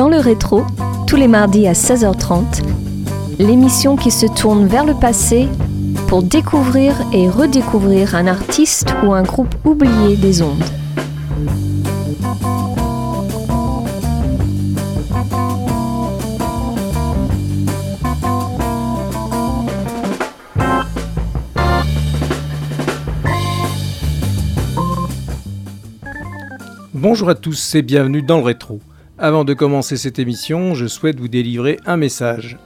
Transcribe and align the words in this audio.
Dans 0.00 0.08
le 0.08 0.16
rétro, 0.16 0.64
tous 1.06 1.16
les 1.16 1.28
mardis 1.28 1.66
à 1.68 1.74
16h30, 1.74 2.62
l'émission 3.38 3.96
qui 3.96 4.10
se 4.10 4.24
tourne 4.24 4.66
vers 4.66 4.86
le 4.86 4.94
passé 4.94 5.46
pour 6.08 6.22
découvrir 6.22 6.94
et 7.12 7.28
redécouvrir 7.28 8.14
un 8.14 8.26
artiste 8.26 8.94
ou 9.04 9.12
un 9.12 9.22
groupe 9.22 9.54
oublié 9.62 10.16
des 10.16 10.40
ondes. 10.40 10.64
Bonjour 26.94 27.28
à 27.28 27.34
tous 27.34 27.74
et 27.74 27.82
bienvenue 27.82 28.22
dans 28.22 28.38
le 28.38 28.44
rétro. 28.44 28.80
Avant 29.22 29.44
de 29.44 29.52
commencer 29.52 29.98
cette 29.98 30.18
émission, 30.18 30.72
je 30.72 30.86
souhaite 30.86 31.20
vous 31.20 31.28
délivrer 31.28 31.78
un 31.84 31.98
message. 31.98 32.56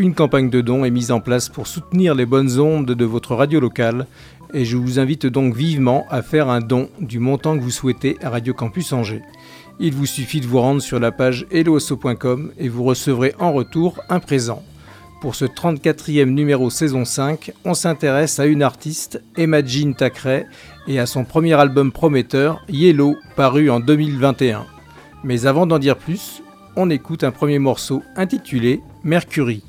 Une 0.00 0.12
campagne 0.12 0.50
de 0.50 0.60
dons 0.60 0.84
est 0.84 0.90
mise 0.90 1.12
en 1.12 1.20
place 1.20 1.48
pour 1.48 1.68
soutenir 1.68 2.16
les 2.16 2.26
bonnes 2.26 2.58
ondes 2.58 2.90
de 2.90 3.04
votre 3.04 3.36
radio 3.36 3.60
locale 3.60 4.08
et 4.52 4.64
je 4.64 4.76
vous 4.76 4.98
invite 4.98 5.26
donc 5.26 5.54
vivement 5.54 6.06
à 6.10 6.22
faire 6.22 6.48
un 6.48 6.58
don 6.58 6.88
du 6.98 7.20
montant 7.20 7.56
que 7.56 7.62
vous 7.62 7.70
souhaitez 7.70 8.16
à 8.22 8.30
Radio 8.30 8.52
Campus 8.54 8.92
Angers. 8.92 9.22
Il 9.78 9.94
vous 9.94 10.06
suffit 10.06 10.40
de 10.40 10.48
vous 10.48 10.58
rendre 10.58 10.82
sur 10.82 10.98
la 10.98 11.12
page 11.12 11.46
helloasso.com 11.52 12.50
et 12.58 12.68
vous 12.68 12.82
recevrez 12.82 13.32
en 13.38 13.52
retour 13.52 14.00
un 14.08 14.18
présent. 14.18 14.64
Pour 15.20 15.36
ce 15.36 15.44
34e 15.44 16.24
numéro 16.24 16.70
saison 16.70 17.04
5, 17.04 17.52
on 17.64 17.74
s'intéresse 17.74 18.40
à 18.40 18.46
une 18.46 18.64
artiste, 18.64 19.22
Emma 19.36 19.64
Jean 19.64 19.92
Thackeray, 19.92 20.46
et 20.88 20.98
à 20.98 21.06
son 21.06 21.24
premier 21.24 21.52
album 21.52 21.92
prometteur, 21.92 22.64
Yellow, 22.68 23.14
paru 23.36 23.70
en 23.70 23.78
2021. 23.78 24.66
Mais 25.22 25.46
avant 25.46 25.66
d'en 25.66 25.78
dire 25.78 25.96
plus, 25.96 26.42
on 26.76 26.90
écoute 26.90 27.24
un 27.24 27.30
premier 27.30 27.58
morceau 27.58 28.02
intitulé 28.16 28.80
Mercury. 29.04 29.62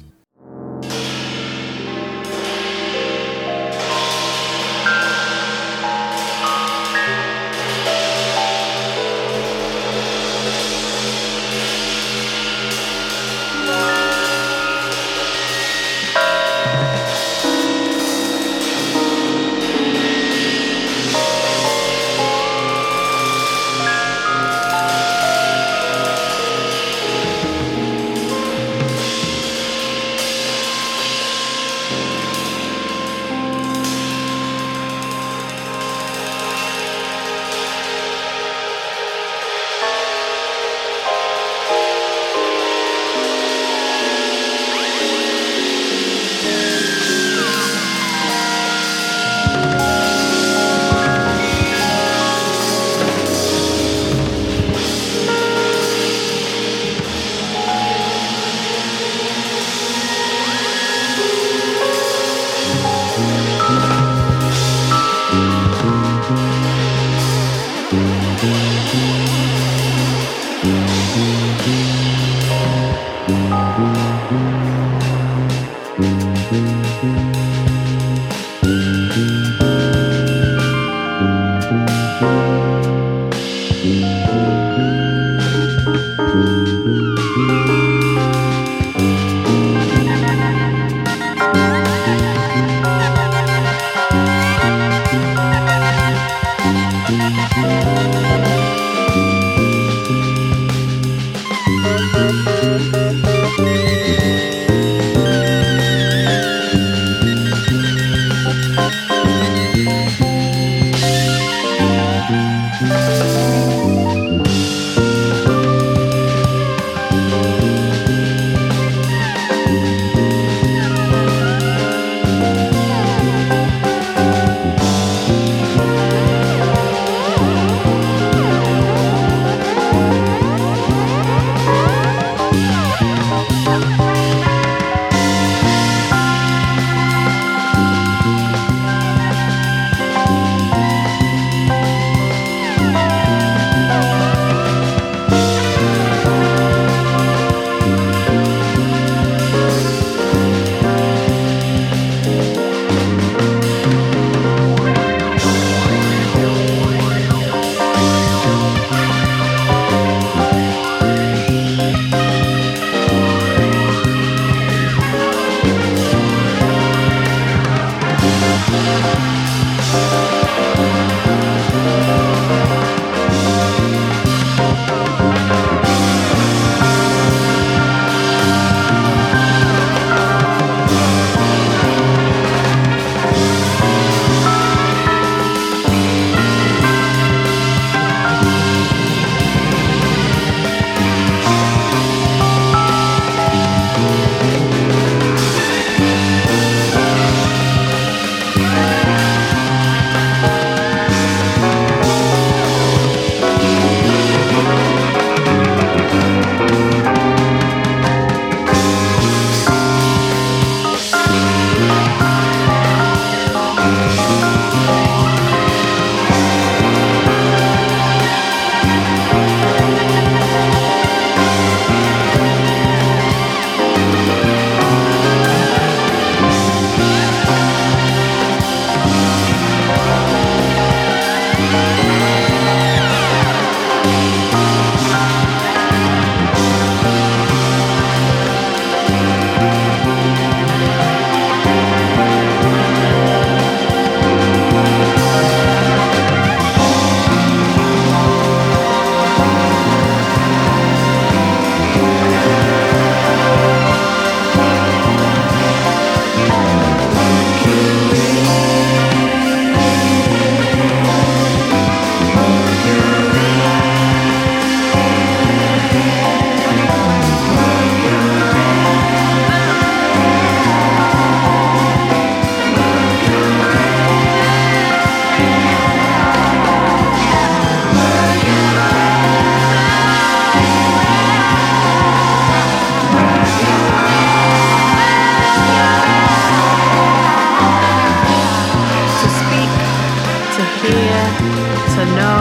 to 291.95 292.03
know, 292.17 292.39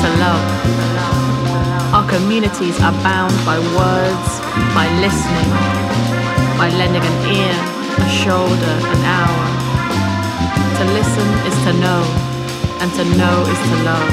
to 0.00 0.08
love. 0.24 0.44
Our 1.94 2.06
communities 2.08 2.76
are 2.80 2.96
bound 3.06 3.34
by 3.46 3.58
words, 3.78 4.30
by 4.74 4.86
listening, 4.98 5.50
by 6.58 6.68
lending 6.74 7.04
an 7.04 7.16
ear, 7.30 7.54
a 8.02 8.08
shoulder, 8.10 8.74
an 8.94 9.00
hour. 9.06 9.44
To 10.78 10.84
listen 10.98 11.28
is 11.46 11.56
to 11.66 11.72
know, 11.84 12.02
and 12.80 12.90
to 12.98 13.04
know 13.18 13.36
is 13.52 13.60
to 13.70 13.76
love. 13.86 14.10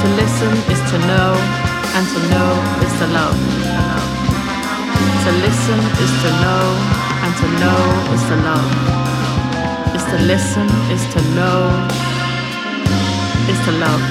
To 0.00 0.06
listen 0.20 0.52
is 0.72 0.80
to 0.90 0.98
know, 1.06 1.30
and 1.94 2.04
to 2.12 2.18
know 2.32 2.50
is 2.84 2.94
to 2.98 3.06
love. 3.14 3.38
To 5.24 5.30
listen 5.46 5.80
is 6.04 6.12
to 6.22 6.30
know, 6.42 6.64
and 7.24 7.32
to 7.40 7.46
know 7.62 7.82
is 8.14 8.22
to 8.28 8.36
love. 8.48 9.03
To 10.14 10.20
listen 10.22 10.68
is 10.92 11.02
to 11.12 11.20
know, 11.34 11.88
is 13.50 13.58
to 13.64 13.72
love. 13.72 14.04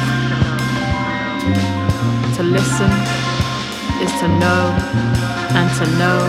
To 2.36 2.44
listen 2.44 2.92
is 4.04 4.12
to 4.20 4.28
know, 4.28 4.64
and 5.58 5.70
to 5.78 5.86
know 5.98 6.20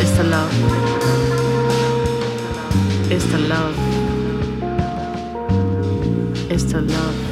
is 0.00 0.12
to 0.18 0.22
love. 0.22 0.54
Is 3.10 3.24
to 3.32 3.38
love. 3.38 3.76
Is 6.48 6.64
to 6.70 6.80
love. 6.80 7.29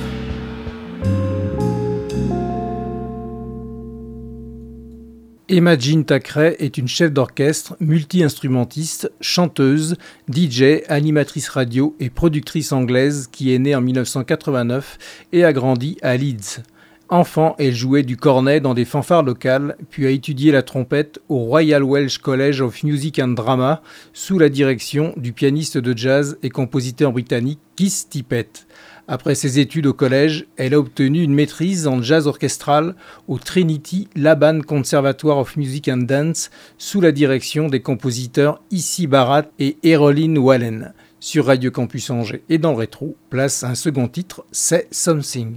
Emma 5.50 5.78
Jean 5.78 6.04
Thackeray 6.04 6.56
est 6.58 6.76
une 6.76 6.88
chef 6.88 7.10
d'orchestre, 7.10 7.74
multi-instrumentiste, 7.80 9.10
chanteuse, 9.22 9.96
DJ, 10.30 10.82
animatrice 10.88 11.48
radio 11.48 11.96
et 12.00 12.10
productrice 12.10 12.70
anglaise 12.70 13.30
qui 13.32 13.54
est 13.54 13.58
née 13.58 13.74
en 13.74 13.80
1989 13.80 14.98
et 15.32 15.46
a 15.46 15.54
grandi 15.54 15.96
à 16.02 16.18
Leeds. 16.18 16.60
Enfant, 17.08 17.56
elle 17.58 17.74
jouait 17.74 18.02
du 18.02 18.18
cornet 18.18 18.60
dans 18.60 18.74
des 18.74 18.84
fanfares 18.84 19.22
locales, 19.22 19.78
puis 19.88 20.06
a 20.06 20.10
étudié 20.10 20.52
la 20.52 20.62
trompette 20.62 21.18
au 21.30 21.38
Royal 21.38 21.82
Welsh 21.82 22.18
College 22.18 22.60
of 22.60 22.82
Music 22.82 23.18
and 23.18 23.28
Drama 23.28 23.80
sous 24.12 24.38
la 24.38 24.50
direction 24.50 25.14
du 25.16 25.32
pianiste 25.32 25.78
de 25.78 25.96
jazz 25.96 26.36
et 26.42 26.50
compositeur 26.50 27.12
britannique 27.12 27.60
Keith 27.74 28.08
Tippett. 28.10 28.66
Après 29.10 29.34
ses 29.34 29.58
études 29.58 29.86
au 29.86 29.94
collège, 29.94 30.44
elle 30.58 30.74
a 30.74 30.78
obtenu 30.78 31.22
une 31.22 31.32
maîtrise 31.32 31.86
en 31.86 32.02
jazz 32.02 32.26
orchestral 32.26 32.94
au 33.26 33.38
Trinity 33.38 34.06
Laban 34.14 34.60
Conservatoire 34.60 35.38
of 35.38 35.56
Music 35.56 35.88
and 35.88 36.02
Dance 36.02 36.50
sous 36.76 37.00
la 37.00 37.10
direction 37.10 37.68
des 37.68 37.80
compositeurs 37.80 38.60
Issy 38.70 39.06
Barat 39.06 39.44
et 39.58 39.78
Eroline 39.82 40.36
Wallen. 40.36 40.92
Sur 41.20 41.46
Radio 41.46 41.70
Campus 41.70 42.10
Angers 42.10 42.42
et 42.50 42.58
dans 42.58 42.72
le 42.72 42.76
rétro, 42.76 43.16
place 43.30 43.64
un 43.64 43.74
second 43.74 44.08
titre, 44.08 44.44
c'est 44.52 44.88
Something. 44.90 45.56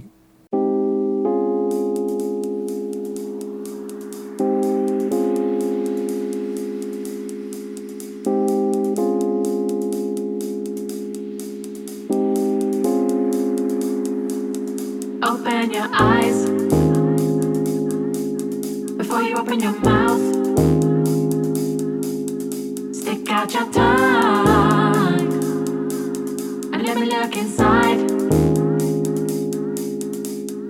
look 27.04 27.36
inside? 27.36 27.98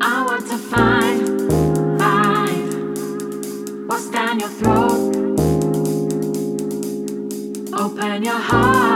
I 0.01 0.25
want 0.27 0.47
to 0.49 0.59
find, 0.59 1.49
find 2.01 3.89
what's 3.89 4.11
down 4.11 4.41
your 4.41 4.49
throat. 4.49 5.17
Open 7.75 8.25
your 8.25 8.39
heart. 8.39 8.92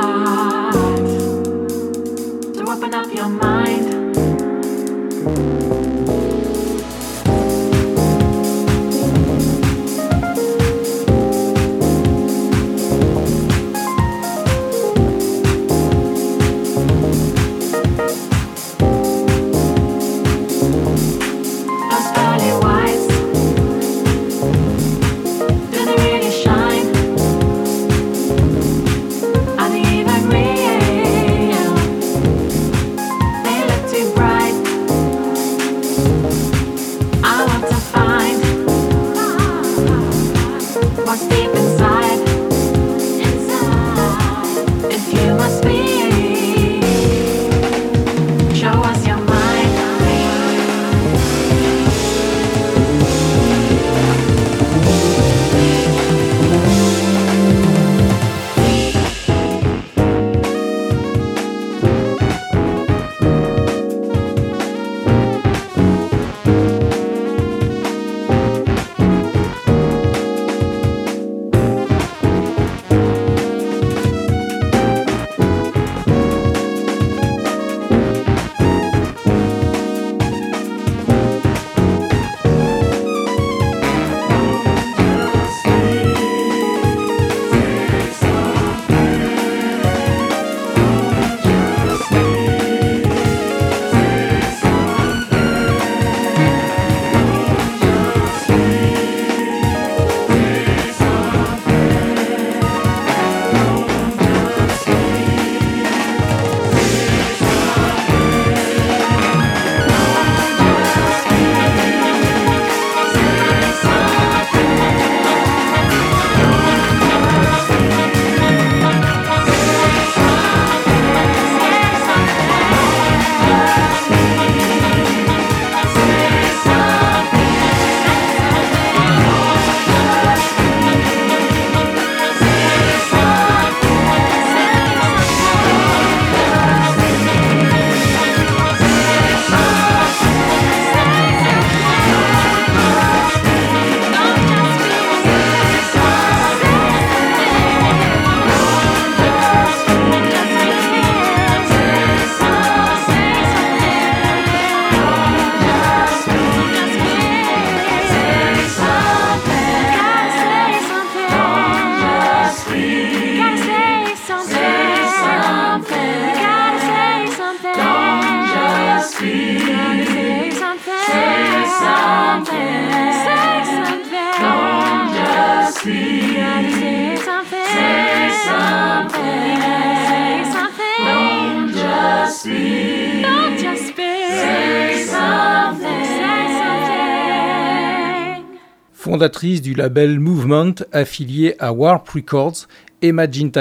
Fondatrice 188.93 189.63
du 189.63 189.73
label 189.73 190.21
Movement 190.21 190.75
affilié 190.93 191.55
à 191.59 191.73
Warp 191.73 192.07
Records, 192.09 192.67
Emma 193.07 193.31
Jean 193.31 193.53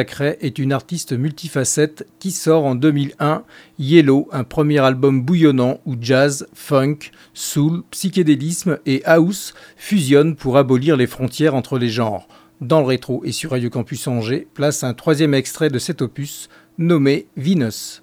est 0.41 0.57
une 0.57 0.73
artiste 0.73 1.13
multifacette 1.13 2.07
qui 2.17 2.31
sort 2.31 2.65
en 2.65 2.73
2001 2.73 3.43
Yellow, 3.77 4.27
un 4.31 4.43
premier 4.43 4.79
album 4.79 5.21
bouillonnant 5.21 5.79
où 5.85 5.95
jazz, 6.01 6.47
funk, 6.53 7.11
soul, 7.35 7.83
psychédélisme 7.91 8.79
et 8.87 9.03
house 9.05 9.53
fusionnent 9.77 10.35
pour 10.35 10.57
abolir 10.57 10.97
les 10.97 11.05
frontières 11.05 11.53
entre 11.53 11.77
les 11.77 11.89
genres. 11.89 12.27
Dans 12.59 12.79
le 12.79 12.87
rétro 12.87 13.23
et 13.23 13.31
sur 13.31 13.51
Radio 13.51 13.69
Campus 13.69 14.07
Angers, 14.07 14.47
place 14.55 14.83
un 14.83 14.95
troisième 14.95 15.35
extrait 15.35 15.69
de 15.69 15.77
cet 15.77 16.01
opus 16.01 16.49
nommé 16.79 17.27
Venus. 17.37 18.01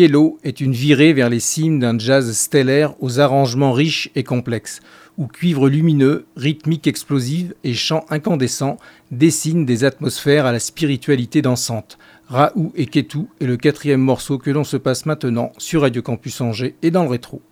Yellow 0.00 0.38
est 0.44 0.62
une 0.62 0.72
virée 0.72 1.12
vers 1.12 1.28
les 1.28 1.40
cimes 1.40 1.78
d'un 1.78 1.98
jazz 1.98 2.32
stellaire 2.32 2.94
aux 3.00 3.20
arrangements 3.20 3.74
riches 3.74 4.10
et 4.14 4.24
complexes, 4.24 4.80
où 5.18 5.26
cuivre 5.26 5.68
lumineux, 5.68 6.24
rythmique 6.36 6.86
explosive 6.86 7.54
et 7.64 7.74
chant 7.74 8.06
incandescent 8.08 8.78
dessinent 9.10 9.66
des 9.66 9.84
atmosphères 9.84 10.46
à 10.46 10.52
la 10.52 10.58
spiritualité 10.58 11.42
dansante. 11.42 11.98
Raoult 12.28 12.72
et 12.76 12.86
Ketou 12.86 13.28
est 13.42 13.46
le 13.46 13.58
quatrième 13.58 14.00
morceau 14.00 14.38
que 14.38 14.50
l'on 14.50 14.64
se 14.64 14.78
passe 14.78 15.04
maintenant 15.04 15.52
sur 15.58 15.82
Radio 15.82 16.00
Campus 16.00 16.40
Angers 16.40 16.76
et 16.80 16.90
dans 16.90 17.02
le 17.02 17.10
rétro. 17.10 17.42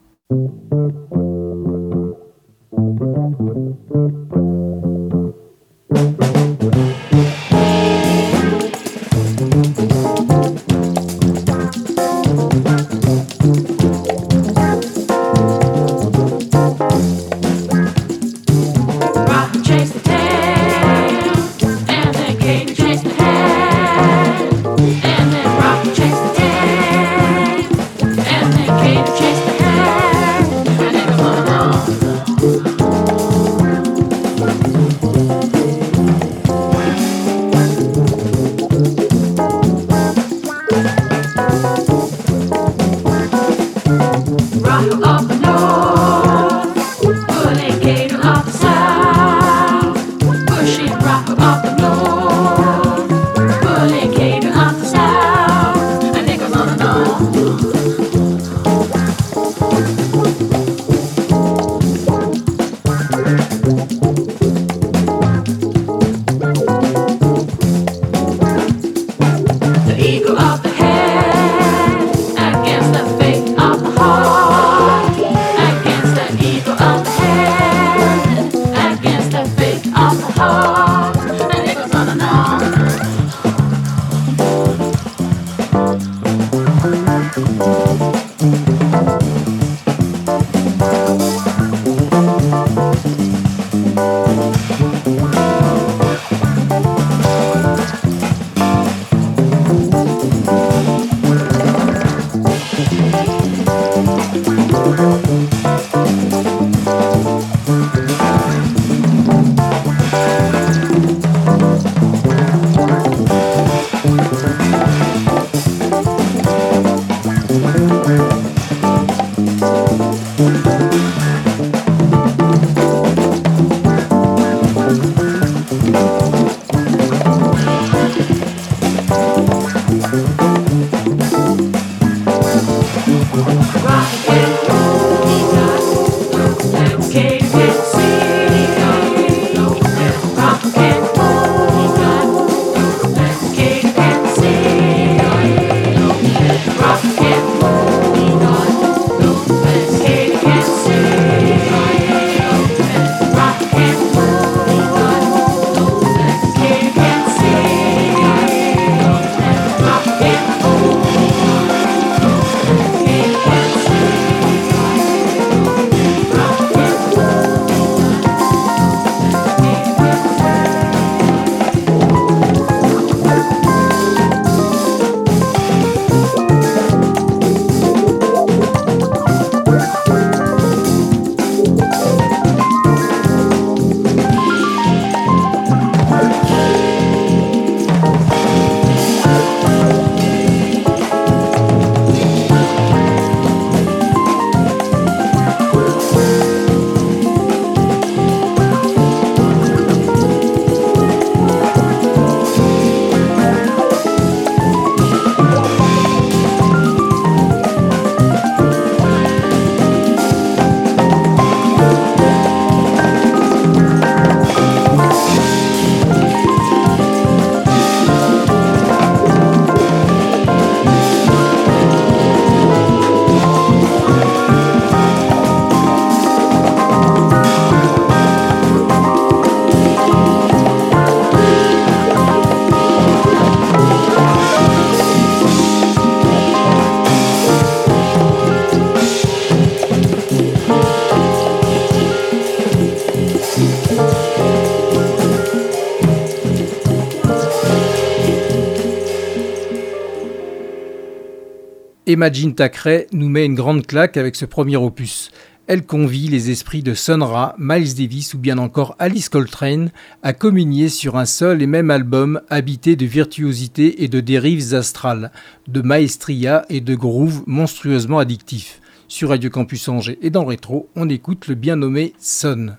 Imagine 252.08 252.54
Thackeray 252.54 253.06
nous 253.12 253.28
met 253.28 253.44
une 253.44 253.54
grande 253.54 253.86
claque 253.86 254.16
avec 254.16 254.34
ce 254.34 254.46
premier 254.46 254.78
opus. 254.78 255.30
Elle 255.66 255.84
convie 255.84 256.28
les 256.28 256.50
esprits 256.50 256.82
de 256.82 256.94
Sun 256.94 257.22
Ra, 257.22 257.54
Miles 257.58 257.94
Davis 257.96 258.32
ou 258.32 258.38
bien 258.38 258.56
encore 258.56 258.96
Alice 258.98 259.28
Coltrane 259.28 259.90
à 260.22 260.32
communier 260.32 260.88
sur 260.88 261.18
un 261.18 261.26
seul 261.26 261.60
et 261.60 261.66
même 261.66 261.90
album 261.90 262.40
habité 262.48 262.96
de 262.96 263.04
virtuosité 263.04 264.02
et 264.04 264.08
de 264.08 264.20
dérives 264.20 264.72
astrales, 264.72 265.30
de 265.66 265.82
maestria 265.82 266.64
et 266.70 266.80
de 266.80 266.94
groove 266.94 267.42
monstrueusement 267.46 268.20
addictifs. 268.20 268.80
Sur 269.06 269.28
Radio 269.28 269.50
Campus 269.50 269.86
Angers 269.90 270.18
et 270.22 270.30
dans 270.30 270.46
rétro, 270.46 270.88
on 270.96 271.10
écoute 271.10 271.46
le 271.46 271.56
bien 271.56 271.76
nommé 271.76 272.14
Sun. 272.18 272.78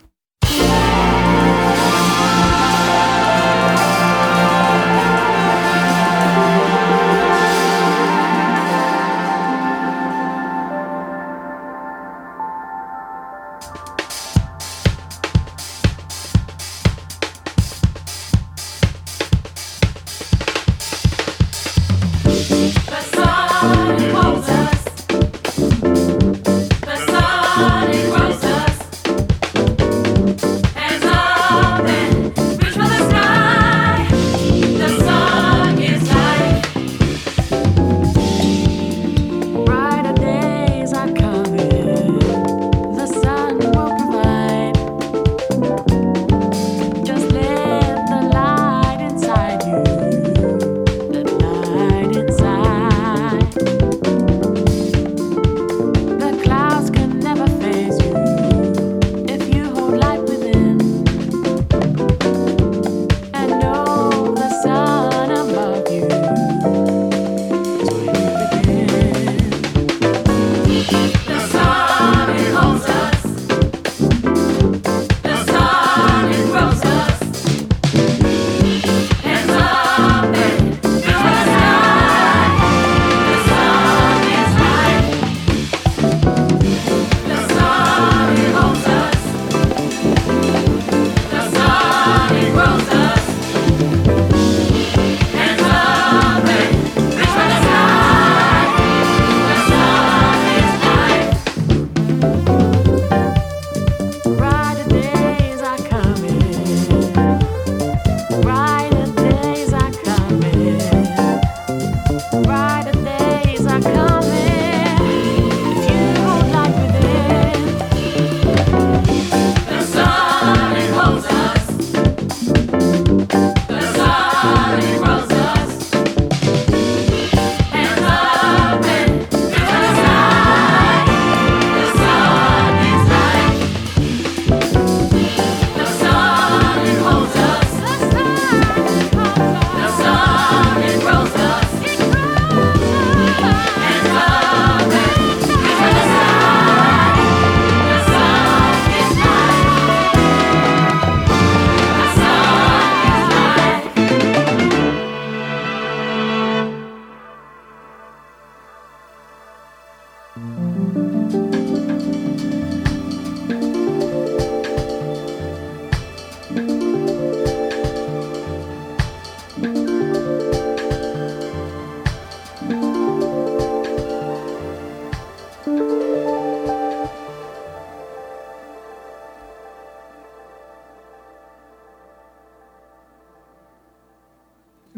Thank 160.41 160.77
you. 160.77 160.88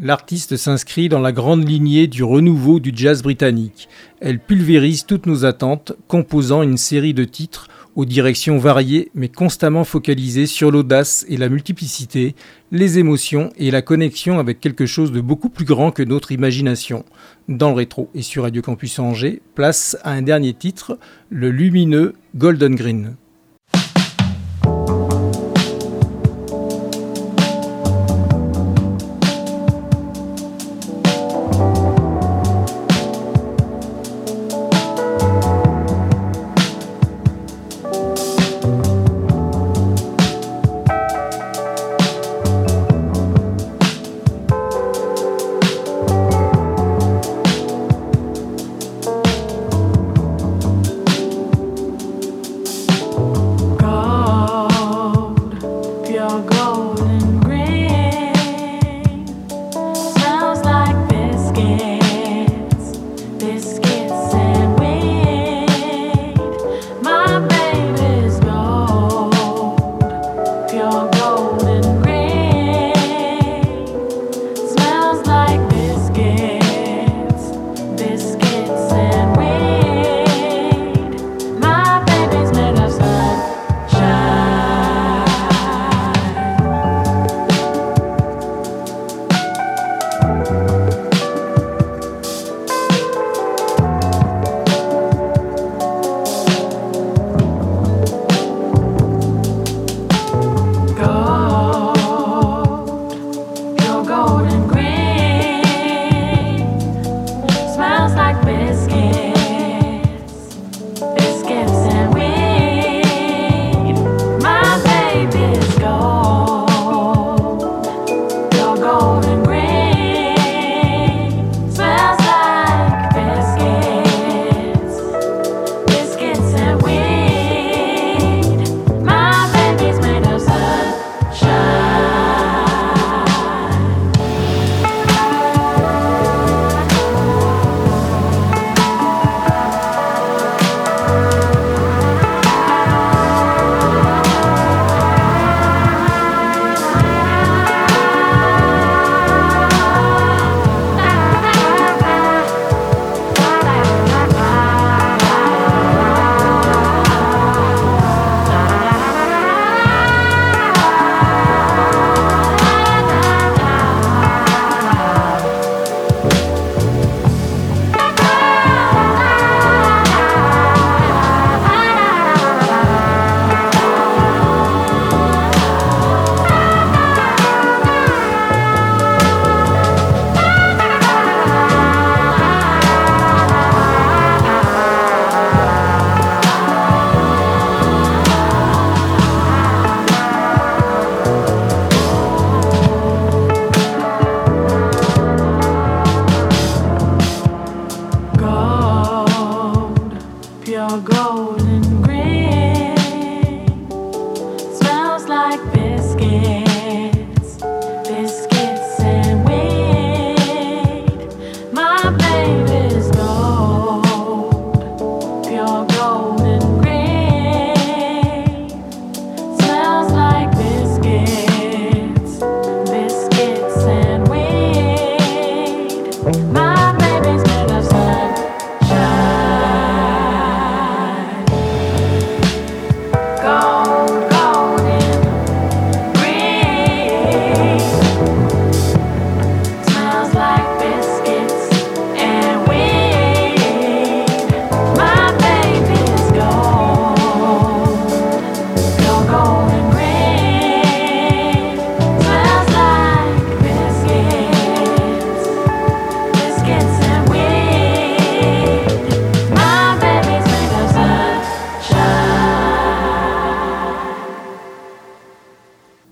L'artiste 0.03 0.57
s'inscrit 0.57 1.09
dans 1.09 1.19
la 1.19 1.31
grande 1.31 1.69
lignée 1.69 2.07
du 2.07 2.23
renouveau 2.23 2.79
du 2.79 2.91
jazz 2.91 3.21
britannique. 3.21 3.87
Elle 4.19 4.39
pulvérise 4.39 5.05
toutes 5.05 5.27
nos 5.27 5.45
attentes, 5.45 5.93
composant 6.07 6.63
une 6.63 6.77
série 6.77 7.13
de 7.13 7.23
titres 7.23 7.67
aux 7.95 8.05
directions 8.05 8.57
variées 8.57 9.11
mais 9.13 9.27
constamment 9.27 9.83
focalisées 9.83 10.47
sur 10.47 10.71
l'audace 10.71 11.23
et 11.29 11.37
la 11.37 11.49
multiplicité, 11.49 12.33
les 12.71 12.97
émotions 12.97 13.51
et 13.57 13.69
la 13.69 13.83
connexion 13.83 14.39
avec 14.39 14.59
quelque 14.59 14.87
chose 14.87 15.11
de 15.11 15.21
beaucoup 15.21 15.49
plus 15.49 15.65
grand 15.65 15.91
que 15.91 16.01
notre 16.01 16.31
imagination. 16.31 17.05
Dans 17.47 17.69
le 17.69 17.75
rétro 17.75 18.09
et 18.15 18.23
sur 18.23 18.41
Radio 18.41 18.63
Campus 18.63 18.97
Angers, 18.97 19.39
place 19.53 19.95
à 20.01 20.13
un 20.13 20.23
dernier 20.23 20.55
titre, 20.55 20.97
le 21.29 21.51
lumineux 21.51 22.15
Golden 22.35 22.73
Green. 22.73 23.17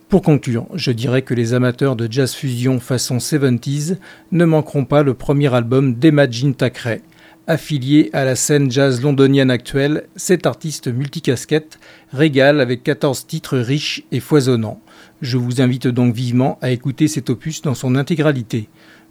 Pour 0.10 0.24
conclure, 0.24 0.66
je 0.74 0.90
dirais 0.90 1.22
que 1.22 1.36
les 1.36 1.54
amateurs 1.54 1.96
de 1.96 2.12
jazz 2.12 2.34
fusion 2.34 2.80
façon 2.80 3.18
70s 3.18 3.98
ne 4.32 4.44
manqueront 4.44 4.84
pas 4.84 5.04
le 5.04 5.14
premier 5.14 5.54
album 5.54 5.94
d'Emagine 5.94 6.56
Thackeray. 6.56 7.04
Affilié 7.46 8.10
à 8.12 8.26
la 8.26 8.36
scène 8.36 8.72
jazz 8.72 9.04
londonienne 9.04 9.52
actuelle, 9.52 10.08
cet 10.16 10.48
artiste 10.48 10.88
multicasquette 10.88 11.78
régale 12.12 12.60
avec 12.60 12.82
14 12.82 13.28
titres 13.28 13.60
riches 13.60 14.02
et 14.12 14.20
foisonnants. 14.20 14.82
Je 15.22 15.38
vous 15.38 15.62
invite 15.62 15.88
donc 15.88 16.16
vivement 16.16 16.58
à 16.64 16.72
écouter 16.72 17.08
cet 17.08 17.30
opus 17.30 17.62
dans 17.62 17.76
son 17.76 17.96
intégralité. 17.96 18.68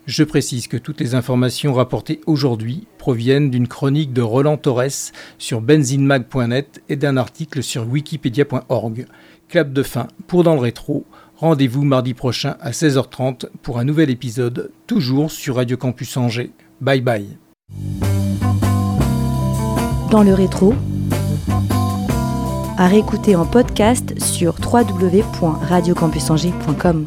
Je 0.08 0.24
précise 0.24 0.68
que 0.68 0.78
toutes 0.78 1.00
les 1.00 1.14
informations 1.14 1.74
rapportées 1.74 2.22
aujourd'hui 2.24 2.86
proviennent 2.96 3.50
d'une 3.50 3.68
chronique 3.68 4.14
de 4.14 4.22
Roland 4.22 4.56
Torres 4.56 5.12
sur 5.36 5.60
benzinmag.net 5.60 6.82
et 6.88 6.96
d'un 6.96 7.18
article 7.18 7.62
sur 7.62 7.86
wikipedia.org. 7.86 9.06
Clap 9.48 9.72
de 9.72 9.82
fin 9.82 10.06
pour 10.26 10.44
dans 10.44 10.52
le 10.54 10.60
rétro. 10.60 11.06
Rendez-vous 11.36 11.84
mardi 11.84 12.12
prochain 12.14 12.56
à 12.60 12.72
16h30 12.72 13.46
pour 13.62 13.78
un 13.78 13.84
nouvel 13.84 14.10
épisode, 14.10 14.72
toujours 14.86 15.30
sur 15.30 15.56
Radio 15.56 15.76
Campus 15.76 16.16
Angers. 16.16 16.50
Bye 16.80 17.00
bye. 17.00 17.36
Dans 20.10 20.22
le 20.22 20.32
rétro, 20.34 20.74
à 22.76 22.88
réécouter 22.88 23.36
en 23.36 23.46
podcast 23.46 24.20
sur 24.20 24.56
www.radiocampusangers.com. 24.60 27.06